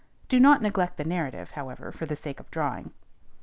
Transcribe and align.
Do 0.29 0.39
not 0.39 0.63
neglect 0.63 0.97
the 0.97 1.03
narrative, 1.05 1.51
however, 1.51 1.91
for 1.91 2.07
sake 2.15 2.39
of 2.39 2.49
drawing. 2.49 2.91